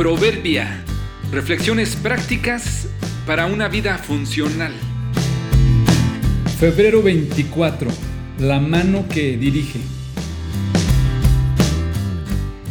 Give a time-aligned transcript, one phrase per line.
[0.00, 0.82] Proverbia.
[1.30, 2.88] Reflexiones prácticas
[3.26, 4.72] para una vida funcional.
[6.58, 7.90] Febrero 24.
[8.38, 9.78] La mano que dirige.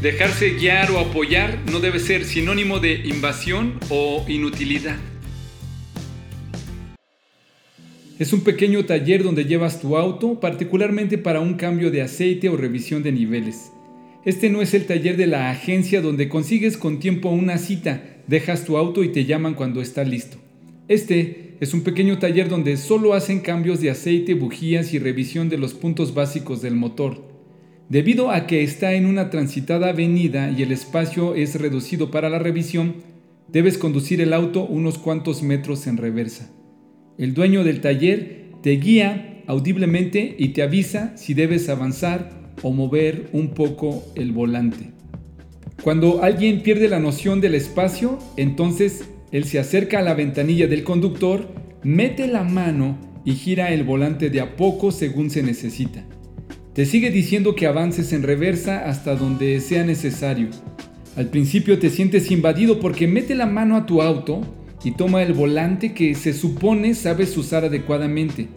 [0.00, 4.96] Dejarse guiar o apoyar no debe ser sinónimo de invasión o inutilidad.
[8.18, 12.56] Es un pequeño taller donde llevas tu auto, particularmente para un cambio de aceite o
[12.56, 13.70] revisión de niveles.
[14.24, 18.64] Este no es el taller de la agencia donde consigues con tiempo una cita, dejas
[18.64, 20.36] tu auto y te llaman cuando está listo.
[20.86, 25.58] Este es un pequeño taller donde solo hacen cambios de aceite, bujías y revisión de
[25.58, 27.20] los puntos básicos del motor.
[27.88, 32.38] Debido a que está en una transitada avenida y el espacio es reducido para la
[32.38, 32.94] revisión,
[33.48, 36.48] debes conducir el auto unos cuantos metros en reversa.
[37.18, 43.30] El dueño del taller te guía audiblemente y te avisa si debes avanzar o mover
[43.32, 44.90] un poco el volante.
[45.82, 50.84] Cuando alguien pierde la noción del espacio, entonces él se acerca a la ventanilla del
[50.84, 51.48] conductor,
[51.82, 56.04] mete la mano y gira el volante de a poco según se necesita.
[56.74, 60.48] Te sigue diciendo que avances en reversa hasta donde sea necesario.
[61.16, 64.40] Al principio te sientes invadido porque mete la mano a tu auto
[64.84, 68.48] y toma el volante que se supone sabes usar adecuadamente.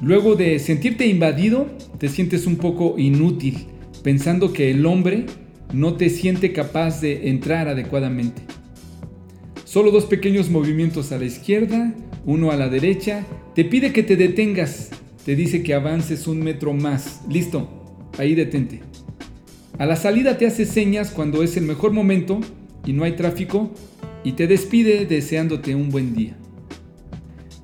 [0.00, 1.66] Luego de sentirte invadido,
[1.98, 3.66] te sientes un poco inútil,
[4.04, 5.26] pensando que el hombre
[5.72, 8.42] no te siente capaz de entrar adecuadamente.
[9.64, 14.16] Solo dos pequeños movimientos a la izquierda, uno a la derecha, te pide que te
[14.16, 14.90] detengas,
[15.24, 17.22] te dice que avances un metro más.
[17.28, 17.68] Listo,
[18.18, 18.80] ahí detente.
[19.78, 22.40] A la salida te hace señas cuando es el mejor momento
[22.86, 23.70] y no hay tráfico
[24.24, 26.37] y te despide deseándote un buen día.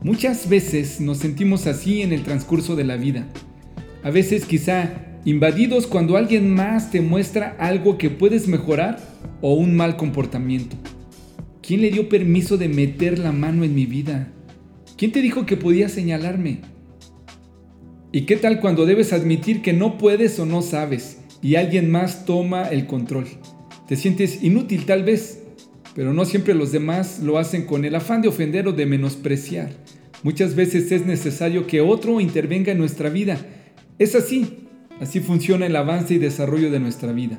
[0.05, 3.27] Muchas veces nos sentimos así en el transcurso de la vida.
[4.03, 4.91] A veces quizá
[5.25, 8.99] invadidos cuando alguien más te muestra algo que puedes mejorar
[9.41, 10.77] o un mal comportamiento.
[11.63, 14.31] ¿Quién le dio permiso de meter la mano en mi vida?
[14.99, 16.61] ¿Quién te dijo que podía señalarme?
[18.13, 22.27] ¿Y qué tal cuando debes admitir que no puedes o no sabes y alguien más
[22.27, 23.27] toma el control?
[23.89, 25.44] Te sientes inútil tal vez,
[25.95, 29.71] pero no siempre los demás lo hacen con el afán de ofender o de menospreciar.
[30.23, 33.39] Muchas veces es necesario que otro intervenga en nuestra vida.
[33.99, 34.69] Es así,
[35.01, 37.39] así funciona el avance y desarrollo de nuestra vida.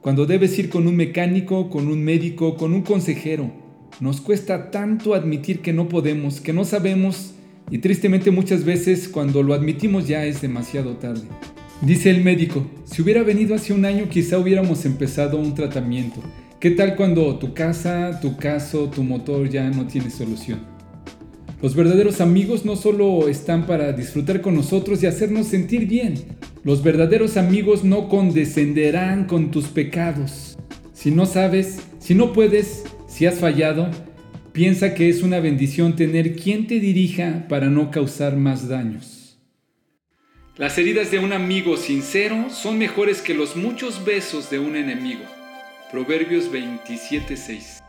[0.00, 3.52] Cuando debes ir con un mecánico, con un médico, con un consejero,
[4.00, 7.34] nos cuesta tanto admitir que no podemos, que no sabemos
[7.70, 11.22] y tristemente muchas veces cuando lo admitimos ya es demasiado tarde.
[11.80, 16.20] Dice el médico, si hubiera venido hace un año quizá hubiéramos empezado un tratamiento.
[16.64, 20.60] ¿Qué tal cuando tu casa, tu caso, tu motor ya no tiene solución?
[21.60, 26.14] Los verdaderos amigos no solo están para disfrutar con nosotros y hacernos sentir bien.
[26.62, 30.56] Los verdaderos amigos no condescenderán con tus pecados.
[30.94, 33.90] Si no sabes, si no puedes, si has fallado,
[34.52, 39.38] piensa que es una bendición tener quien te dirija para no causar más daños.
[40.56, 45.24] Las heridas de un amigo sincero son mejores que los muchos besos de un enemigo.
[45.94, 47.83] Proverbios 27:6